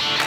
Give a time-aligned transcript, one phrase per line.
[0.00, 0.23] Thank you.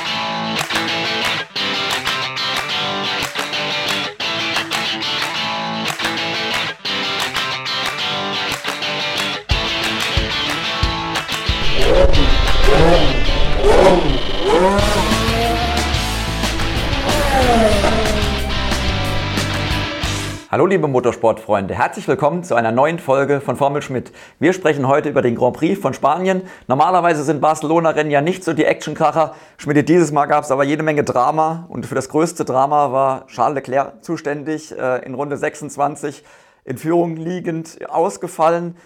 [20.50, 24.14] Hallo liebe Motorsportfreunde, herzlich willkommen zu einer neuen Folge von Formel Schmidt.
[24.40, 26.44] Wir sprechen heute über den Grand Prix von Spanien.
[26.68, 29.36] Normalerweise sind Barcelona-Rennen ja nicht so die Actionkracher.
[29.58, 33.28] Schmidt, dieses Mal gab es aber jede Menge Drama und für das größte Drama war
[33.28, 36.24] Charles Leclerc zuständig, äh, in Runde 26
[36.64, 38.78] in Führung liegend ausgefallen.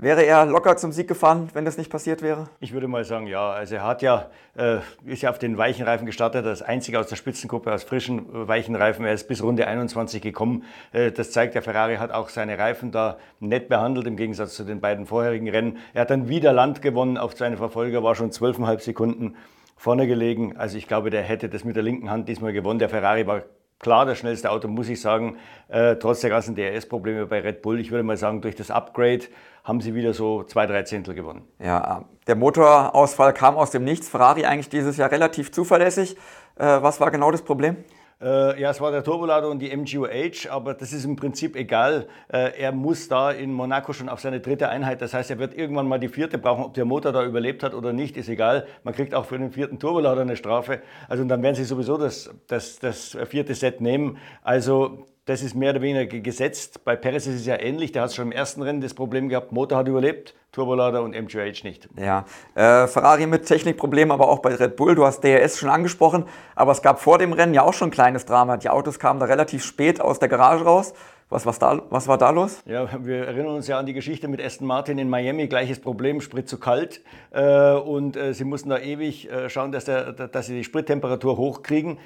[0.00, 2.48] Wäre er locker zum Sieg gefahren, wenn das nicht passiert wäre?
[2.60, 3.50] Ich würde mal sagen, ja.
[3.50, 7.08] Also er hat ja, äh, ist ja auf den weichen Reifen gestartet, das einzige aus
[7.08, 9.04] der Spitzengruppe aus frischen äh, weichen Reifen.
[9.04, 10.62] Er ist bis Runde 21 gekommen.
[10.92, 14.62] Äh, das zeigt, der Ferrari hat auch seine Reifen da nett behandelt, im Gegensatz zu
[14.62, 15.78] den beiden vorherigen Rennen.
[15.94, 19.34] Er hat dann wieder Land gewonnen auf seine Verfolger, war schon 12,5 Sekunden
[19.76, 20.56] vorne gelegen.
[20.56, 22.78] Also ich glaube, der hätte das mit der linken Hand diesmal gewonnen.
[22.78, 23.42] Der Ferrari war
[23.78, 27.80] klar das schnellste Auto, muss ich sagen, äh, trotz der ganzen DRS-Probleme bei Red Bull.
[27.80, 29.24] Ich würde mal sagen, durch das Upgrade
[29.64, 31.46] haben sie wieder so zwei, drei Zehntel gewonnen.
[31.58, 34.08] Ja, der Motorausfall kam aus dem Nichts.
[34.08, 36.16] Ferrari eigentlich dieses Jahr relativ zuverlässig.
[36.56, 37.76] Äh, was war genau das Problem?
[38.20, 42.08] Äh, ja, es war der Turbolader und die MGUH, aber das ist im Prinzip egal.
[42.32, 45.00] Äh, er muss da in Monaco schon auf seine dritte Einheit.
[45.02, 46.64] Das heißt, er wird irgendwann mal die vierte brauchen.
[46.64, 48.66] Ob der Motor da überlebt hat oder nicht, ist egal.
[48.82, 50.82] Man kriegt auch für den vierten Turbolader eine Strafe.
[51.08, 54.18] Also dann werden sie sowieso das, das, das vierte Set nehmen.
[54.42, 56.84] Also das ist mehr oder weniger gesetzt.
[56.86, 57.92] Bei Perez ist es ja ähnlich.
[57.92, 61.64] Der hat schon im ersten Rennen das Problem gehabt, Motor hat überlebt, Turbolader und MGH
[61.64, 61.86] nicht.
[61.98, 64.94] Ja, äh, Ferrari mit Technikproblemen, aber auch bei Red Bull.
[64.94, 67.90] Du hast DRS schon angesprochen, aber es gab vor dem Rennen ja auch schon ein
[67.90, 68.56] kleines Drama.
[68.56, 70.94] Die Autos kamen da relativ spät aus der Garage raus.
[71.28, 72.62] Was, was, da, was war da los?
[72.64, 75.46] Ja, wir erinnern uns ja an die Geschichte mit Aston Martin in Miami.
[75.46, 77.02] Gleiches Problem, Sprit zu kalt.
[77.32, 81.36] Äh, und äh, sie mussten da ewig äh, schauen, dass, der, dass sie die Sprittemperatur
[81.36, 81.98] hochkriegen.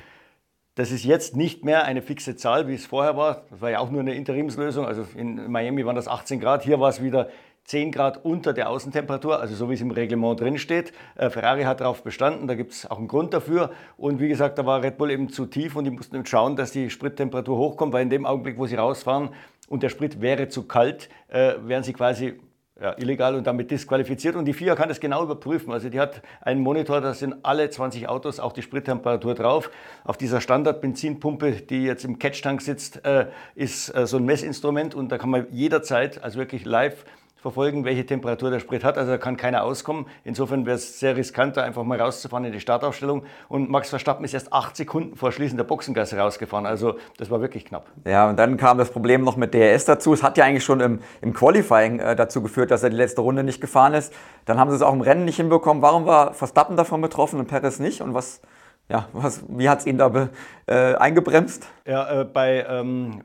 [0.74, 3.44] Das ist jetzt nicht mehr eine fixe Zahl, wie es vorher war.
[3.50, 4.86] Das war ja auch nur eine Interimslösung.
[4.86, 6.62] Also in Miami waren das 18 Grad.
[6.62, 7.28] Hier war es wieder
[7.64, 10.92] 10 Grad unter der Außentemperatur, also so wie es im Reglement drin steht.
[11.14, 13.70] Äh, Ferrari hat darauf bestanden, da gibt es auch einen Grund dafür.
[13.96, 16.72] Und wie gesagt, da war Red Bull eben zu tief und die mussten schauen, dass
[16.72, 19.30] die Sprittemperatur hochkommt, weil in dem Augenblick, wo sie rausfahren
[19.68, 22.40] und der Sprit wäre zu kalt, äh, wären sie quasi
[22.80, 24.34] ja, illegal und damit disqualifiziert.
[24.34, 25.72] Und die FIA kann das genau überprüfen.
[25.72, 29.70] Also die hat einen Monitor, da sind alle 20 Autos auch die Sprittemperatur drauf.
[30.04, 35.12] Auf dieser Standard-Benzinpumpe, die jetzt im Catch-Tank sitzt, äh, ist äh, so ein Messinstrument und
[35.12, 37.04] da kann man jederzeit, also wirklich live,
[37.42, 38.96] verfolgen, welche Temperatur der Sprit hat.
[38.96, 40.06] Also da kann keiner auskommen.
[40.22, 43.24] Insofern wäre es sehr riskant, da einfach mal rauszufahren in die Startaufstellung.
[43.48, 46.66] Und Max Verstappen ist erst acht Sekunden vor Schließen der Boxengasse rausgefahren.
[46.66, 47.90] Also das war wirklich knapp.
[48.06, 50.14] Ja, und dann kam das Problem noch mit DRS dazu.
[50.14, 53.22] Es hat ja eigentlich schon im, im Qualifying äh, dazu geführt, dass er die letzte
[53.22, 54.14] Runde nicht gefahren ist.
[54.44, 55.82] Dann haben sie es auch im Rennen nicht hinbekommen.
[55.82, 58.02] Warum war Verstappen davon betroffen und Perez nicht?
[58.02, 58.40] Und was,
[58.88, 60.30] ja, was, wie hat es ihn da be,
[60.66, 61.66] äh, eingebremst?
[61.86, 63.22] Ja, äh, bei, ähm,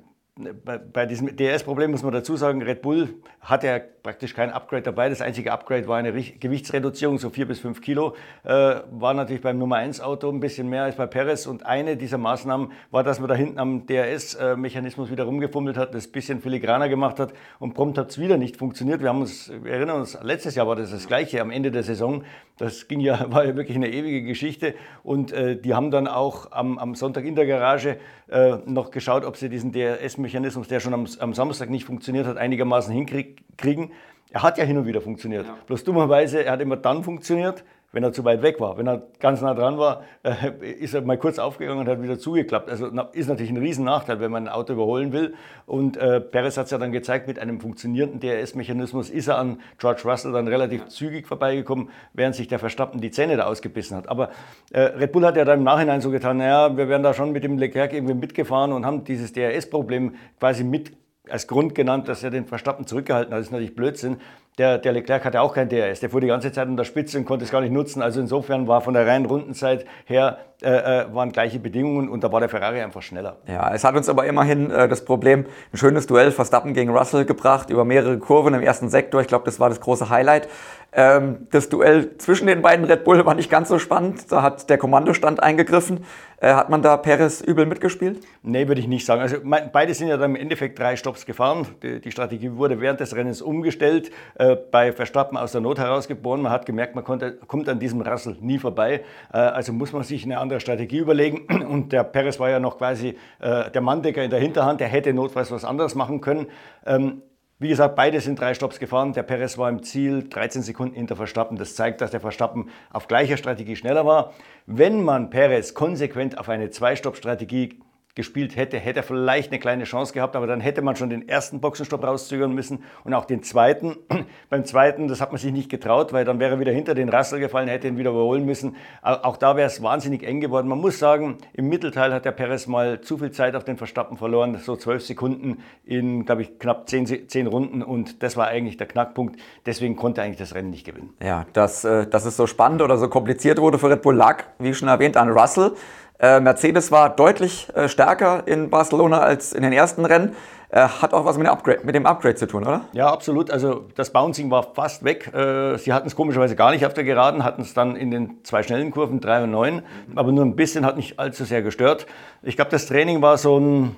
[0.64, 3.10] bei, bei diesem DRS-Problem muss man dazu sagen, Red Bull
[3.42, 5.10] hat ja praktisch kein Upgrade dabei.
[5.10, 8.16] Das einzige Upgrade war eine Gewichtsreduzierung, so vier bis fünf Kilo.
[8.46, 11.46] Äh, war natürlich beim Nummer 1 Auto ein bisschen mehr als bei Perez.
[11.46, 16.08] Und eine dieser Maßnahmen war, dass man da hinten am DRS-Mechanismus wieder rumgefummelt hat, das
[16.08, 17.34] ein bisschen filigraner gemacht hat.
[17.60, 19.02] Und prompt hat es wieder nicht funktioniert.
[19.02, 21.84] Wir haben uns, wir erinnern uns, letztes Jahr war das das Gleiche am Ende der
[21.84, 22.24] Saison.
[22.58, 24.74] Das ging ja, war ja wirklich eine ewige Geschichte.
[25.04, 27.98] Und äh, die haben dann auch am, am Sonntag in der Garage
[28.30, 32.38] äh, noch geschaut, ob sie diesen DRS-Mechanismus, der schon am, am, Samstag nicht funktioniert hat,
[32.38, 33.92] einigermaßen hinkriegen.
[34.32, 35.46] Er hat ja hin und wieder funktioniert.
[35.46, 35.58] Ja.
[35.68, 37.64] Bloß dummerweise, er hat immer dann funktioniert,
[37.94, 38.78] wenn er zu weit weg war.
[38.78, 42.20] Wenn er ganz nah dran war, äh, ist er mal kurz aufgegangen und hat wieder
[42.20, 42.70] zugeklappt.
[42.70, 45.34] Also ist natürlich ein Riesennachteil, wenn man ein Auto überholen will.
[45.66, 49.62] Und äh, Perez hat es ja dann gezeigt, mit einem funktionierenden DRS-Mechanismus ist er an
[49.78, 54.10] George Russell dann relativ zügig vorbeigekommen, während sich der Verstappen die Zähne da ausgebissen hat.
[54.10, 54.30] Aber
[54.74, 57.32] äh, Red Bull hat ja dann im Nachhinein so getan, naja, wir wären da schon
[57.32, 60.92] mit dem Leclerc irgendwie mitgefahren und haben dieses DRS-Problem quasi mit
[61.32, 63.40] als Grund genannt, dass er den Verstappen zurückgehalten hat.
[63.40, 64.18] Das ist natürlich Blödsinn.
[64.58, 66.00] Der, der Leclerc hatte auch kein DRS.
[66.00, 68.02] Der fuhr die ganze Zeit an der Spitze und konnte es gar nicht nutzen.
[68.02, 72.32] Also insofern war von der reinen Rundenzeit her äh, äh, waren gleiche Bedingungen und da
[72.32, 73.38] war der Ferrari einfach schneller.
[73.48, 77.26] Ja, es hat uns aber immerhin äh, das Problem, ein schönes Duell Verstappen gegen Russell
[77.26, 79.22] gebracht über mehrere Kurven im ersten Sektor.
[79.22, 80.48] Ich glaube, das war das große Highlight.
[80.94, 84.32] Ähm, das Duell zwischen den beiden Red Bull war nicht ganz so spannend.
[84.32, 86.06] Da hat der Kommandostand eingegriffen.
[86.40, 88.24] Äh, hat man da Perez übel mitgespielt?
[88.44, 89.22] Nee, würde ich nicht sagen.
[89.22, 91.68] Also beide sind ja dann im Endeffekt drei Stops gefahren.
[91.82, 96.42] Die, die Strategie wurde während des Rennens umgestellt, äh, bei Verstappen aus der Not herausgeboren.
[96.42, 99.04] Man hat gemerkt, man konnte, kommt an diesem Russell nie vorbei.
[99.34, 101.46] Äh, also muss man sich eine andere Strategie überlegen.
[101.68, 104.80] Und der Perez war ja noch quasi äh, der Manndecker in der Hinterhand.
[104.80, 106.48] Der hätte notfalls was anderes machen können.
[106.86, 107.22] Ähm,
[107.60, 109.14] Wie gesagt, beide sind drei Stops gefahren.
[109.14, 111.58] Der Perez war im Ziel 13 Sekunden hinter Verstappen.
[111.58, 114.34] Das zeigt, dass der Verstappen auf gleicher Strategie schneller war.
[114.68, 117.80] Wenn man Perez konsequent auf eine Zwei-Stopp-Strategie
[118.18, 121.30] gespielt hätte, hätte er vielleicht eine kleine Chance gehabt, aber dann hätte man schon den
[121.30, 123.96] ersten Boxenstopp rauszögern müssen und auch den zweiten.
[124.50, 127.10] Beim zweiten, das hat man sich nicht getraut, weil dann wäre er wieder hinter den
[127.10, 128.76] Russell gefallen, hätte ihn wieder überholen müssen.
[129.04, 130.68] Auch da wäre es wahnsinnig eng geworden.
[130.68, 134.18] Man muss sagen, im Mittelteil hat der Perez mal zu viel Zeit auf den Verstappen
[134.18, 138.78] verloren, so zwölf Sekunden in, glaube ich, knapp zehn, zehn Runden und das war eigentlich
[138.78, 139.40] der Knackpunkt.
[139.68, 141.14] Deswegen konnte er eigentlich das Rennen nicht gewinnen.
[141.22, 144.44] Ja, dass, äh, dass es so spannend oder so kompliziert wurde für Red Bull lag,
[144.58, 145.74] wie schon erwähnt, an Russell.
[146.20, 150.36] Äh, Mercedes war deutlich äh, stärker in Barcelona als in den ersten Rennen.
[150.70, 152.82] Äh, hat auch was mit dem, Upgrade, mit dem Upgrade zu tun, oder?
[152.92, 153.52] Ja, absolut.
[153.52, 155.32] Also das Bouncing war fast weg.
[155.34, 158.44] Äh, sie hatten es komischerweise gar nicht auf der Geraden, hatten es dann in den
[158.44, 159.82] zwei schnellen Kurven, 3 und 9.
[160.16, 162.08] Aber nur ein bisschen, hat nicht allzu sehr gestört.
[162.42, 163.96] Ich glaube, das Training war so ein,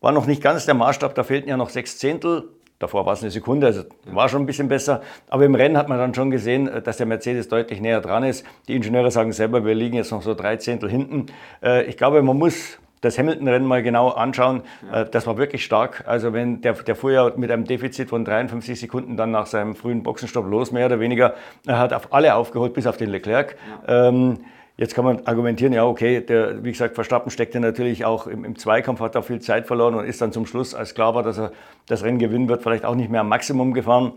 [0.00, 2.48] war noch nicht ganz der Maßstab, da fehlten ja noch sechs Zehntel.
[2.78, 5.02] Davor war es eine Sekunde, also war schon ein bisschen besser.
[5.28, 8.22] Aber im Rennen hat man dann schon gesehen, äh, dass der Mercedes deutlich näher dran
[8.22, 8.46] ist.
[8.68, 11.26] Die Ingenieure sagen selber, wir liegen jetzt noch so drei Zehntel hinten.
[11.62, 14.62] Äh, ich glaube, man muss das Hamilton-Rennen mal genau anschauen.
[14.92, 16.04] Äh, das war wirklich stark.
[16.06, 19.74] Also wenn der, der fuhr ja mit einem Defizit von 53 Sekunden dann nach seinem
[19.74, 21.34] frühen Boxenstopp los, mehr oder weniger.
[21.66, 23.56] Er hat auf alle aufgeholt, bis auf den Leclerc.
[23.86, 24.08] Ja.
[24.08, 24.38] Ähm,
[24.78, 28.56] Jetzt kann man argumentieren, ja, okay, der, wie gesagt, Verstappen steckte natürlich auch im, im,
[28.56, 31.36] Zweikampf, hat da viel Zeit verloren und ist dann zum Schluss, als klar war, dass
[31.36, 31.50] er
[31.86, 34.12] das Rennen gewinnen wird, vielleicht auch nicht mehr am Maximum gefahren.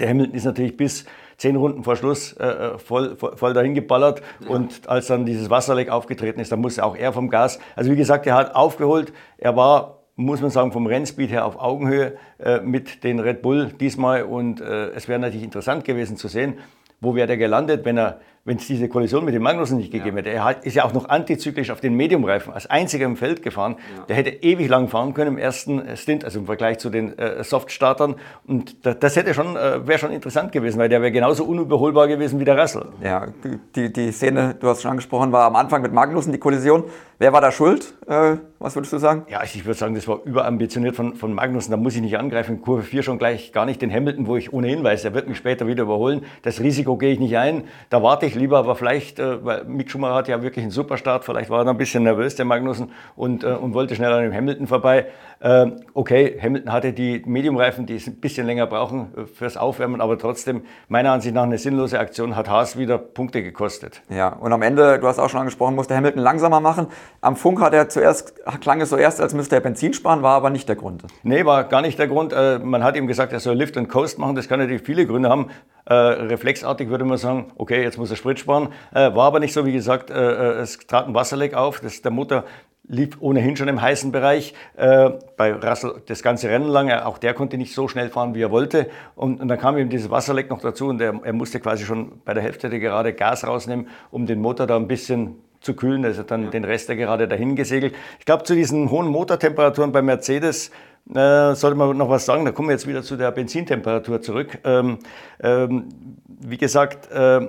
[0.00, 1.04] Der Hamilton ist natürlich bis
[1.36, 5.50] zehn Runden vor Schluss äh, äh voll, voll, voll dahin geballert und als dann dieses
[5.50, 7.60] Wasserleck aufgetreten ist, dann musste auch er vom Gas.
[7.76, 11.60] Also wie gesagt, er hat aufgeholt, er war muss man sagen, vom Rennspeed her auf
[11.60, 14.22] Augenhöhe äh, mit den Red Bull diesmal.
[14.22, 16.54] Und äh, es wäre natürlich interessant gewesen zu sehen,
[17.02, 20.16] wo wäre der gelandet, wenn er wenn es diese Kollision mit dem Magnussen nicht gegeben
[20.16, 20.22] ja.
[20.22, 20.30] hätte.
[20.30, 23.76] Er hat, ist ja auch noch antizyklisch auf den Mediumreifen als einziger im Feld gefahren.
[23.96, 24.04] Ja.
[24.04, 27.42] Der hätte ewig lang fahren können im ersten Stint, also im Vergleich zu den äh,
[27.42, 28.14] Soft-Startern.
[28.46, 32.06] Und das, das hätte schon, äh, wäre schon interessant gewesen, weil der wäre genauso unüberholbar
[32.06, 32.86] gewesen wie der Russell.
[33.02, 33.26] Ja,
[33.74, 36.84] die, die Szene, du hast schon angesprochen, war am Anfang mit Magnussen die Kollision.
[37.18, 37.94] Wer war da schuld?
[38.06, 39.24] Äh, was würdest du sagen?
[39.30, 41.70] Ja, ich würde sagen, das war überambitioniert von, von Magnussen.
[41.70, 42.60] Da muss ich nicht angreifen.
[42.60, 45.38] Kurve 4 schon gleich gar nicht den Hamilton, wo ich ohnehin weiß, er wird mich
[45.38, 46.24] später wieder überholen.
[46.42, 47.64] Das Risiko gehe ich nicht ein.
[47.88, 51.24] Da warte ich lieber, aber vielleicht, äh, weil Mick Schumacher hat ja wirklich einen Superstart,
[51.24, 54.34] vielleicht war er ein bisschen nervös, der Magnussen, und, äh, und wollte schnell an dem
[54.34, 55.06] Hamilton vorbei.
[55.40, 60.18] Äh, okay, Hamilton hatte die Mediumreifen, die ein bisschen länger brauchen äh, fürs Aufwärmen, aber
[60.18, 64.02] trotzdem, meiner Ansicht nach, eine sinnlose Aktion, hat Haas wieder Punkte gekostet.
[64.10, 66.88] Ja, und am Ende, du hast auch schon angesprochen, musste Hamilton langsamer machen.
[67.20, 70.34] Am Funk hat er zuerst, klang es so erst, als müsste er Benzin sparen, war
[70.34, 71.02] aber nicht der Grund.
[71.22, 72.32] Nee, war gar nicht der Grund.
[72.32, 75.06] Äh, man hat ihm gesagt, er soll Lift and Coast machen, das kann natürlich viele
[75.06, 75.50] Gründe haben.
[75.86, 78.68] Äh, reflexartig würde man sagen, okay, jetzt muss er Sprit sparen.
[78.92, 81.80] Äh, war aber nicht so, wie gesagt, es trat ein Wasserleck auf.
[81.80, 82.44] Das, der Motor
[82.88, 84.54] lief ohnehin schon im heißen Bereich.
[84.76, 88.52] Bei Russell das ganze Rennen lang, auch der konnte nicht so schnell fahren, wie er
[88.52, 88.88] wollte.
[89.16, 92.20] Und, und dann kam ihm dieses Wasserleck noch dazu und er, er musste quasi schon
[92.24, 95.36] bei der Hälfte der Gerade Gas rausnehmen, um den Motor da ein bisschen
[95.66, 96.04] zu kühlen.
[96.04, 96.50] Also dann ja.
[96.50, 97.94] den Rest der Gerade dahin gesegelt.
[98.18, 100.70] Ich glaube, zu diesen hohen Motortemperaturen bei Mercedes
[101.14, 102.44] äh, sollte man noch was sagen.
[102.44, 104.58] Da kommen wir jetzt wieder zu der Benzintemperatur zurück.
[104.64, 104.98] Ähm,
[105.40, 105.88] ähm,
[106.26, 107.48] wie gesagt, äh,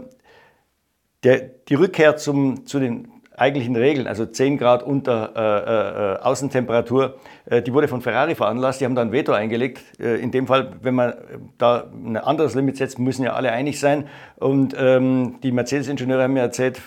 [1.23, 7.17] der, die Rückkehr zum, zu den eigentlichen Regeln, also 10 Grad unter äh, äh, Außentemperatur,
[7.45, 8.81] äh, die wurde von Ferrari veranlasst.
[8.81, 9.83] Die haben da ein Veto eingelegt.
[9.99, 11.13] Äh, in dem Fall, wenn man
[11.59, 14.05] da ein anderes Limit setzt, müssen ja alle einig sein.
[14.37, 16.81] Und ähm, die Mercedes-Ingenieure haben mir erzählt,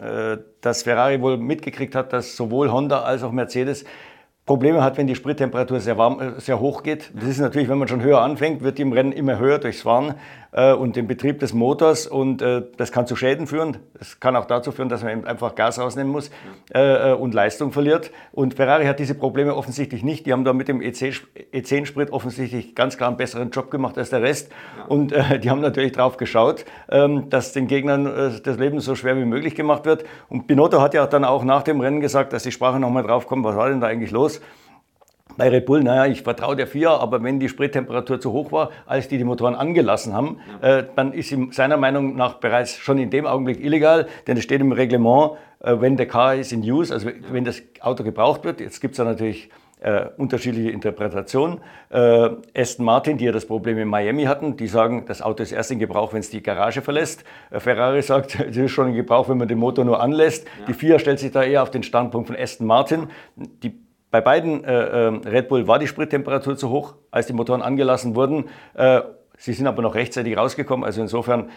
[0.00, 3.84] äh, dass Ferrari wohl mitgekriegt hat, dass sowohl Honda als auch Mercedes
[4.44, 7.12] Probleme hat, wenn die Sprittemperatur sehr, warm, äh, sehr hoch geht.
[7.14, 9.82] Das ist natürlich, wenn man schon höher anfängt, wird die im Rennen immer höher durchs
[9.82, 10.14] Fahren
[10.52, 13.78] äh, und den Betrieb des Motors und äh, das kann zu Schäden führen.
[13.98, 16.30] Das kann auch dazu führen, dass man eben einfach Gas rausnehmen muss
[16.74, 18.10] äh, äh und Leistung verliert.
[18.32, 20.26] Und Ferrari hat diese Probleme offensichtlich nicht.
[20.26, 24.10] Die haben da mit dem E10-Sprit e offensichtlich ganz klar einen besseren Job gemacht als
[24.10, 24.52] der Rest.
[24.88, 28.04] Und äh, die haben natürlich drauf geschaut, ähm, dass den Gegnern
[28.42, 30.04] das Leben so schwer wie möglich gemacht wird.
[30.28, 33.26] Und Binotto hat ja dann auch nach dem Rennen gesagt, dass die Sprache nochmal drauf
[33.26, 34.41] kommt, was war denn da eigentlich los?
[35.36, 38.70] Bei Red Bull, naja, ich vertraue der FIA, aber wenn die Sprittemperatur zu hoch war,
[38.86, 40.78] als die die Motoren angelassen haben, ja.
[40.78, 44.44] äh, dann ist sie seiner Meinung nach bereits schon in dem Augenblick illegal, denn es
[44.44, 47.14] steht im Reglement, äh, wenn der car is in use, also ja.
[47.30, 48.60] wenn das Auto gebraucht wird.
[48.60, 49.48] Jetzt gibt es da natürlich
[49.82, 51.60] äh, unterschiedliche Interpretationen.
[51.90, 55.52] Äh, Aston Martin, die ja das Problem in Miami hatten, die sagen, das Auto ist
[55.52, 57.24] erst in Gebrauch, wenn es die Garage verlässt.
[57.50, 60.46] Äh, Ferrari sagt, es ist schon in Gebrauch, wenn man den Motor nur anlässt.
[60.60, 60.66] Ja.
[60.66, 63.08] Die FIA stellt sich da eher auf den Standpunkt von Aston Martin.
[63.36, 63.74] Die
[64.12, 68.14] bei beiden äh, ähm, Red Bull war die Sprittemperatur zu hoch, als die Motoren angelassen
[68.14, 68.44] wurden.
[68.74, 69.00] Äh,
[69.36, 71.50] sie sind aber noch rechtzeitig rausgekommen, also insofern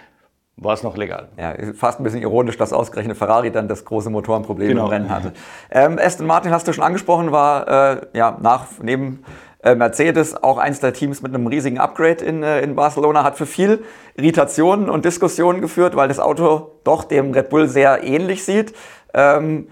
[0.58, 1.28] war es noch legal.
[1.38, 4.86] Ja, fast ein bisschen ironisch, dass ausgerechnet Ferrari dann das große Motorenproblem genau.
[4.86, 5.34] im Rennen hatte.
[5.70, 9.24] Ähm, Aston Martin hast du schon angesprochen, war äh, ja nach neben
[9.66, 13.36] Äh, Mercedes, auch eins der Teams mit einem riesigen Upgrade in, äh, in Barcelona, hat
[13.36, 13.84] für viel
[14.16, 18.76] Irritationen und Diskussionen geführt, weil das Auto doch dem Red Bull sehr ähnlich sieht.
[19.16, 19.70] Ähm,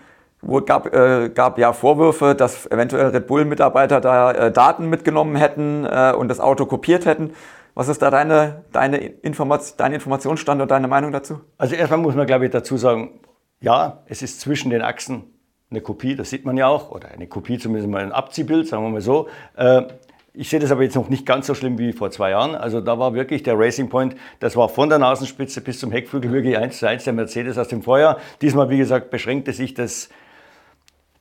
[0.66, 6.14] gab, äh, gab ja Vorwürfe, dass eventuell Red Bull-Mitarbeiter da äh, Daten mitgenommen hätten äh,
[6.18, 7.34] und das Auto kopiert hätten.
[7.76, 11.42] Was ist da deine, deine, Informat dein Informationsstand und deine Meinung dazu?
[11.58, 13.20] Also erstmal muss man, glaube ich, dazu sagen,
[13.62, 15.24] ja, es ist zwischen den Achsen
[15.72, 18.84] eine Kopie, das sieht man ja auch, oder eine Kopie zumindest mal ein Abziehbild, sagen
[18.84, 19.28] wir mal so.
[19.56, 19.84] Äh,
[20.36, 22.56] ich sehe das aber jetzt noch nicht ganz so schlimm wie vor zwei Jahren.
[22.56, 26.32] Also da war wirklich der Racing Point, das war von der Nasenspitze bis zum Heckflügel
[26.32, 28.18] wirklich eins zu eins der Mercedes aus dem Vorjahr.
[28.42, 30.10] Diesmal, wie gesagt, beschränkte sich das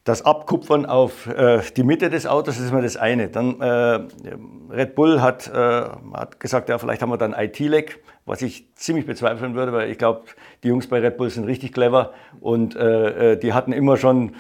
[0.05, 3.29] das Abkupfern auf äh, die Mitte des Autos ist mal das eine.
[3.29, 4.01] Dann äh,
[4.71, 9.07] Red Bull hat, äh, hat gesagt, ja, vielleicht haben wir dann IT-Leck, was ich ziemlich
[9.07, 10.23] bezweifeln würde, weil ich glaube,
[10.65, 14.33] die Jungs bei Red Bull sind richtig clever und äh, äh, die hatten immer schon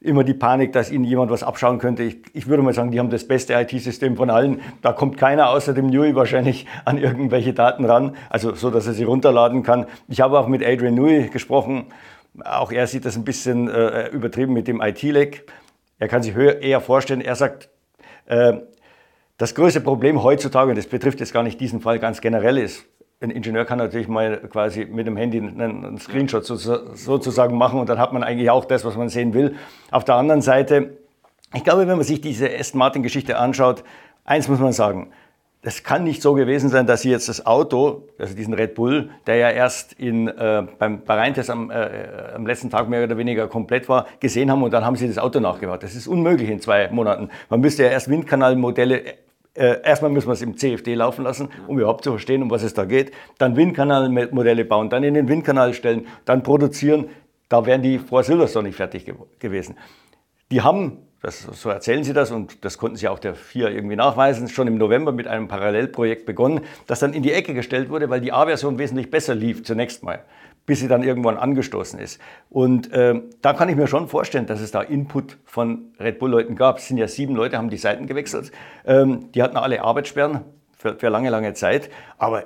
[0.00, 2.04] immer die Panik, dass ihnen jemand was abschauen könnte.
[2.04, 4.60] Ich, ich würde mal sagen, die haben das beste IT-System von allen.
[4.80, 8.92] Da kommt keiner außer dem Newey wahrscheinlich an irgendwelche Daten ran, also so, dass er
[8.92, 9.86] sie runterladen kann.
[10.06, 11.86] Ich habe auch mit Adrian Newey gesprochen
[12.44, 15.50] auch er sieht das ein bisschen äh, übertrieben mit dem IT-Leck.
[15.98, 17.70] Er kann sich eher vorstellen, er sagt,
[18.26, 18.54] äh,
[19.36, 22.86] das größte Problem heutzutage, und das betrifft jetzt gar nicht diesen Fall ganz generell, ist,
[23.20, 27.98] ein Ingenieur kann natürlich mal quasi mit dem Handy einen Screenshot sozusagen machen und dann
[27.98, 29.56] hat man eigentlich auch das, was man sehen will.
[29.90, 30.98] Auf der anderen Seite,
[31.54, 33.82] ich glaube, wenn man sich diese Aston Martin-Geschichte anschaut,
[34.24, 35.10] eins muss man sagen,
[35.62, 39.10] das kann nicht so gewesen sein, dass Sie jetzt das Auto, also diesen Red Bull,
[39.26, 43.48] der ja erst in, äh, beim Bahrain-Test am, äh, am letzten Tag mehr oder weniger
[43.48, 45.82] komplett war, gesehen haben und dann haben Sie das Auto nachgebaut.
[45.82, 47.30] Das ist unmöglich in zwei Monaten.
[47.50, 49.02] Man müsste ja erst Windkanalmodelle
[49.54, 52.62] äh, erstmal müssen wir es im CFD laufen lassen, um überhaupt zu verstehen, um was
[52.62, 53.10] es da geht.
[53.38, 57.06] Dann Windkanalmodelle bauen, dann in den Windkanal stellen, dann produzieren.
[57.48, 59.76] Da wären die vor Silverstone nicht fertig ge gewesen.
[60.52, 63.96] Die haben das, so erzählen sie das und das konnten sie auch der vier irgendwie
[63.96, 68.08] nachweisen, schon im November mit einem Parallelprojekt begonnen, das dann in die Ecke gestellt wurde,
[68.08, 70.24] weil die A-Version wesentlich besser lief zunächst mal,
[70.64, 72.20] bis sie dann irgendwann angestoßen ist.
[72.50, 76.54] Und äh, da kann ich mir schon vorstellen, dass es da Input von Red Bull-Leuten
[76.54, 76.78] gab.
[76.78, 78.52] Es sind ja sieben Leute, haben die Seiten gewechselt.
[78.86, 80.42] Ähm, die hatten alle Arbeitssperren
[80.76, 81.90] für, für lange, lange Zeit.
[82.16, 82.44] Aber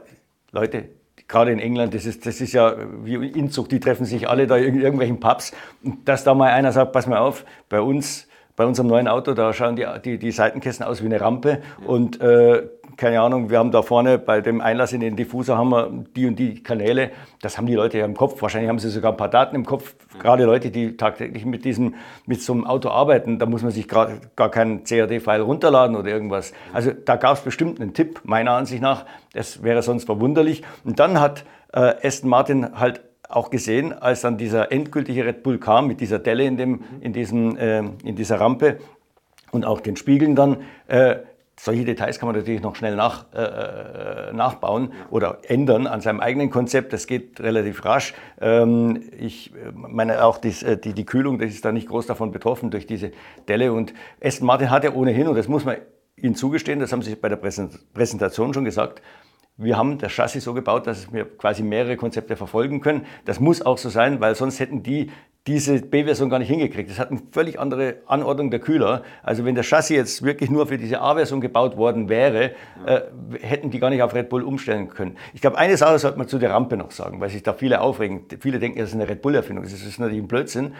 [0.50, 0.88] Leute,
[1.28, 2.74] gerade in England, das ist, das ist ja
[3.04, 5.52] wie Inzucht, die treffen sich alle da in irgendwelchen Pubs.
[5.82, 9.34] Und dass da mal einer sagt, pass mal auf, bei uns bei unserem neuen Auto,
[9.34, 11.62] da schauen die, die, die Seitenkästen aus wie eine Rampe.
[11.86, 15.70] Und äh, keine Ahnung, wir haben da vorne bei dem Einlass in den Diffuser haben
[15.70, 17.10] wir die und die Kanäle.
[17.40, 18.40] Das haben die Leute ja im Kopf.
[18.42, 19.94] Wahrscheinlich haben sie sogar ein paar Daten im Kopf.
[20.18, 21.94] Gerade Leute, die tagtäglich mit diesem,
[22.26, 26.10] mit so einem Auto arbeiten, da muss man sich gar, gar keinen CAD-File runterladen oder
[26.10, 26.52] irgendwas.
[26.72, 29.06] Also da gab es bestimmt einen Tipp, meiner Ansicht nach.
[29.32, 30.62] Das wäre sonst verwunderlich.
[30.84, 33.00] Und dann hat äh, Aston Martin halt
[33.32, 37.12] auch gesehen, als dann dieser endgültige Red Bull kam mit dieser Delle in, dem, in,
[37.12, 38.78] diesem, äh, in dieser Rampe
[39.50, 40.58] und auch den Spiegeln dann.
[40.86, 41.16] Äh,
[41.58, 46.20] solche Details kann man natürlich noch schnell nach, äh, äh nachbauen oder ändern an seinem
[46.20, 46.92] eigenen Konzept.
[46.92, 48.14] Das geht relativ rasch.
[48.40, 52.06] Ähm, ich äh, meine auch dies, äh, die, die Kühlung, das ist da nicht groß
[52.06, 53.12] davon betroffen durch diese
[53.48, 53.72] Delle.
[53.72, 55.76] Und Aston Martin hat ja ohnehin, und das muss man
[56.16, 59.02] Ihnen zugestehen, das haben Sie bei der Präsentation schon gesagt,
[59.56, 63.06] wir haben das Chassis so gebaut, dass wir quasi mehrere Konzepte verfolgen können.
[63.24, 65.10] Das muss auch so sein, weil sonst hätten die
[65.48, 66.88] diese B-Version gar nicht hingekriegt.
[66.88, 69.02] Das hat eine völlig andere Anordnung der Kühler.
[69.24, 72.52] Also wenn das Chassis jetzt wirklich nur für diese A-Version gebaut worden wäre,
[72.86, 73.00] äh,
[73.40, 75.16] hätten die gar nicht auf Red Bull umstellen können.
[75.34, 77.80] Ich glaube, eine Sache sollte man zu der Rampe noch sagen, weil sich da viele
[77.80, 78.26] aufregen.
[78.38, 79.64] Viele denken, das ist eine Red Bull-Erfindung.
[79.64, 80.74] Das ist natürlich ein Blödsinn.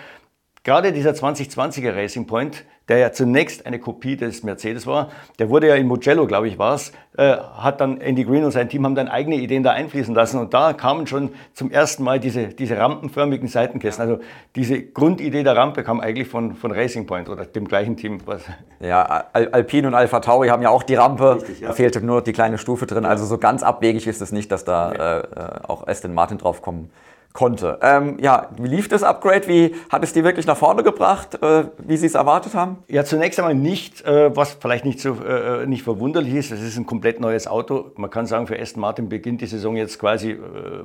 [0.64, 5.66] Gerade dieser 2020er Racing Point, der ja zunächst eine Kopie des Mercedes war, der wurde
[5.66, 8.84] ja in Mugello, glaube ich, war es, äh, hat dann Andy Green und sein Team
[8.84, 12.48] haben dann eigene Ideen da einfließen lassen und da kamen schon zum ersten Mal diese,
[12.48, 14.02] diese rampenförmigen Seitenkästen.
[14.02, 14.22] Also
[14.54, 18.20] diese Grundidee der Rampe kam eigentlich von, von Racing Point oder dem gleichen Team.
[18.24, 18.42] Was
[18.78, 19.02] ja,
[19.32, 21.68] Al Alpine und Alpha Tauri haben ja auch die Rampe, Richtig, ja.
[21.68, 23.04] da fehlte nur die kleine Stufe drin.
[23.04, 25.24] Also so ganz abwegig ist es nicht, dass da äh, äh
[25.66, 26.88] auch Aston Martin drauf kommen
[27.32, 27.78] konnte.
[27.82, 29.48] Ähm, ja, wie lief das Upgrade?
[29.48, 32.78] Wie hat es die wirklich nach vorne gebracht, äh, wie Sie es erwartet haben?
[32.88, 36.50] Ja, zunächst einmal nicht, äh, was vielleicht nicht so äh, nicht verwunderlich ist.
[36.50, 37.92] Es ist ein komplett neues Auto.
[37.96, 40.38] Man kann sagen, für Aston Martin beginnt die Saison jetzt quasi äh,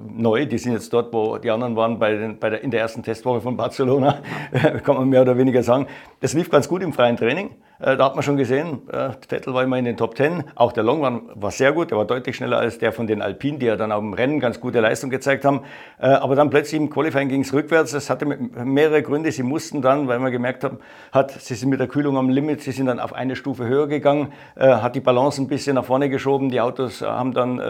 [0.08, 0.46] neu.
[0.46, 3.04] Die sind jetzt dort, wo die anderen waren bei den, bei der, in der ersten
[3.04, 4.22] Testwoche von Barcelona,
[4.84, 5.88] kann man mehr oder weniger sagen.
[6.22, 7.51] Das lief ganz gut im freien Training.
[7.80, 10.44] Äh, da hat man schon gesehen, äh, Vettel war immer in den Top Ten.
[10.56, 13.60] Auch der Longrun war sehr gut, der war deutlich schneller als der von den Alpinen,
[13.60, 15.62] die ja dann auch im Rennen ganz gute Leistung gezeigt haben.
[16.00, 17.92] Äh, aber dann plötzlich im Qualifying ging es rückwärts.
[17.92, 19.32] Das hatte mehrere Gründe.
[19.32, 20.66] Sie mussten dann, weil man gemerkt
[21.12, 23.88] hat, sie sind mit der Kühlung am Limit, sie sind dann auf eine Stufe höher
[23.88, 26.50] gegangen, hat die Balance ein bisschen nach vorne geschoben.
[26.50, 27.62] Die Autos haben dann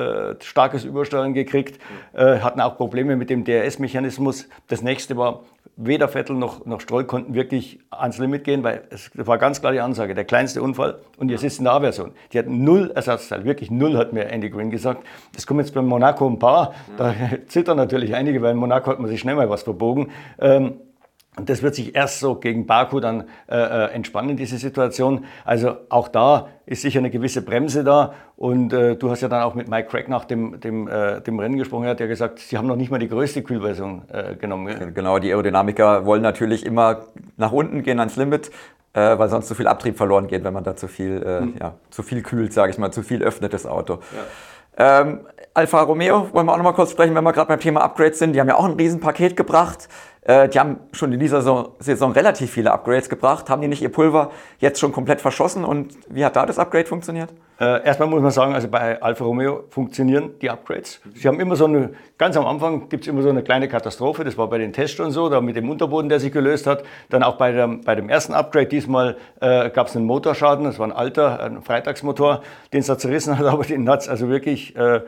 [0.41, 1.81] starkes Übersteuern gekriegt,
[2.13, 4.47] hatten auch Probleme mit dem DRS-Mechanismus.
[4.67, 5.41] Das nächste war,
[5.75, 9.71] weder Vettel noch, noch Stroll konnten wirklich ans Limit gehen, weil es war ganz klar
[9.71, 12.11] die Ansage, der kleinste Unfall und jetzt ist in der A-Version.
[12.31, 15.05] Die hatten null Ersatzteil, wirklich null, hat mir Andy Green gesagt.
[15.33, 17.15] Das kommen jetzt bei Monaco ein paar, da
[17.47, 20.11] zittern natürlich einige, weil in Monaco hat man sich schnell mal was verbogen.
[20.39, 20.75] Ähm,
[21.37, 25.25] und das wird sich erst so gegen Baku dann äh, äh, entspannen, diese Situation.
[25.45, 28.15] Also auch da ist sicher eine gewisse Bremse da.
[28.35, 31.37] Und äh, du hast ja dann auch mit Mike Craig nach dem, dem, äh, dem
[31.37, 31.83] Rennen gesprochen.
[31.83, 34.95] Er hat ja gesagt, sie haben noch nicht mal die größte Kühlversion äh, genommen.
[34.95, 37.03] Genau, die Aerodynamiker wollen natürlich immer
[37.37, 38.49] nach unten gehen ans Limit,
[38.93, 41.55] äh, weil sonst zu viel Abtrieb verloren geht, wenn man da zu viel, mhm.
[41.59, 43.99] ja, zu viel kühlt, sage ich mal, zu viel öffnet das Auto.
[44.15, 45.01] Ja.
[45.01, 45.21] Ähm,
[45.53, 48.19] Alfa Romeo wollen wir auch noch mal kurz sprechen, wenn wir gerade beim Thema Upgrades
[48.19, 48.33] sind.
[48.33, 49.89] Die haben ja auch ein Riesenpaket gebracht.
[50.27, 53.49] Äh, die haben schon in dieser Saison, Saison, relativ viele Upgrades gebracht.
[53.49, 55.63] Haben die nicht ihr Pulver jetzt schon komplett verschossen?
[55.63, 57.33] Und wie hat da das Upgrade funktioniert?
[57.59, 60.99] Äh, erstmal muss man sagen, also bei Alfa Romeo funktionieren die Upgrades.
[61.15, 64.25] Sie haben immer so eine, ganz am Anfang gibt es immer so eine kleine Katastrophe.
[64.25, 66.83] Das war bei den Tests schon so, da mit dem Unterboden, der sich gelöst hat.
[67.09, 70.65] Dann auch bei, der, bei dem ersten Upgrade diesmal äh, gab es einen Motorschaden.
[70.65, 72.41] Das war ein alter, ein Freitagsmotor,
[72.73, 74.99] den es da zerrissen hat, aber den hat es also wirklich äh,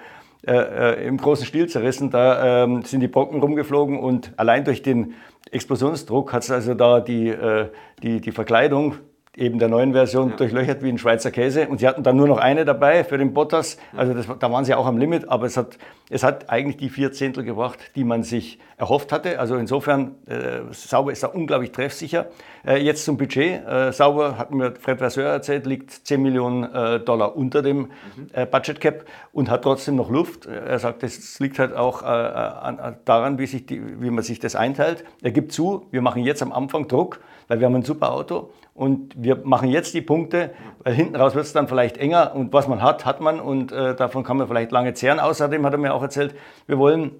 [0.47, 2.11] äh, äh, im großen Stil zerrissen.
[2.11, 5.15] Da ähm, sind die Brocken rumgeflogen und allein durch den
[5.51, 7.69] Explosionsdruck hat es also da die, äh,
[8.03, 8.95] die, die Verkleidung
[9.39, 10.35] eben der neuen Version ja.
[10.35, 11.67] durchlöchert wie ein Schweizer Käse.
[11.67, 13.77] Und sie hatten dann nur noch eine dabei für den Bottas.
[13.95, 15.77] Also das, da waren sie auch am Limit, aber es hat,
[16.09, 19.39] es hat eigentlich die vier Zehntel gebracht, die man sich erhofft hatte.
[19.39, 22.27] Also insofern, äh, Sauber ist da unglaublich treffsicher.
[22.65, 23.65] Äh, jetzt zum Budget.
[23.65, 27.89] Äh, Sauber, hat mir Fred Vasseur erzählt, liegt 10 Millionen äh, Dollar unter dem mhm.
[28.33, 30.45] Äh, Budget Cap und hat trotzdem noch Luft.
[30.45, 34.39] Er sagt, das liegt halt auch äh, an, daran, wie, sich die, wie man sich
[34.39, 35.03] das einteilt.
[35.21, 37.19] Er gibt zu, wir machen jetzt am Anfang Druck,
[37.49, 40.51] weil wir haben ein super Auto und wir machen jetzt die Punkte,
[40.83, 43.73] weil hinten raus wird es dann vielleicht enger und was man hat, hat man und
[43.73, 45.19] äh, davon kann man vielleicht lange zehren.
[45.19, 46.33] Außerdem hat er mir auch erzählt,
[46.67, 47.11] wir wollen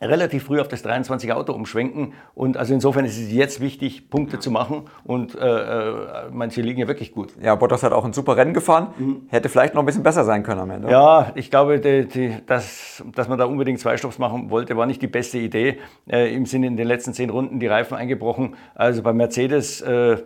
[0.00, 2.12] relativ früh auf das 23er Auto umschwenken.
[2.34, 4.82] Und also insofern ist es jetzt wichtig, Punkte zu machen.
[5.04, 5.94] Und äh, äh,
[6.30, 7.32] manche liegen ja wirklich gut.
[7.40, 8.88] Ja, Bottas hat auch ein super Rennen gefahren.
[8.98, 9.22] Mhm.
[9.28, 10.90] Hätte vielleicht noch ein bisschen besser sein können am Ende.
[10.90, 14.86] Ja, ich glaube, die, die, dass, dass man da unbedingt zwei Stopps machen wollte, war
[14.86, 15.78] nicht die beste Idee.
[16.08, 18.54] Äh, Im Sinne in den letzten zehn Runden die Reifen eingebrochen.
[18.74, 20.18] Also bei Mercedes äh,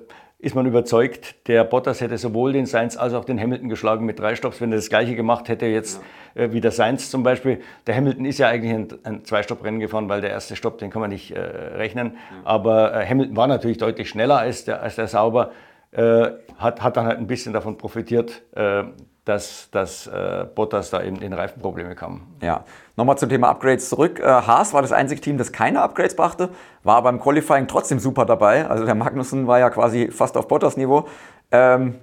[0.43, 4.19] ist man überzeugt, der Bottas hätte sowohl den Sainz als auch den Hamilton geschlagen mit
[4.19, 5.99] drei Stopps, wenn er das gleiche gemacht hätte jetzt.
[5.99, 6.02] Ja
[6.35, 7.61] äh, wie der Sainz zum Beispiel.
[7.87, 11.00] Der Hamilton ist ja eigentlich ein, ein Zwei-Stopp-Rennen gefahren, weil der erste Stopp, den kann
[11.00, 12.17] man nicht äh, rechnen.
[12.45, 15.52] Aber äh, Hamilton war natürlich deutlich schneller als der, als der Sauber,
[15.91, 18.85] äh, hat, hat dann halt ein bisschen davon profitiert, äh,
[19.25, 22.23] dass, dass äh, Bottas da eben in Reifenprobleme kam.
[22.41, 22.65] Ja,
[22.97, 24.19] nochmal zum Thema Upgrades zurück.
[24.19, 26.50] Äh, Haas war das einzige Team, das keine Upgrades brachte,
[26.82, 28.67] war beim Qualifying trotzdem super dabei.
[28.69, 31.06] Also der Magnussen war ja quasi fast auf Bottas Niveau.
[31.52, 31.97] Ähm,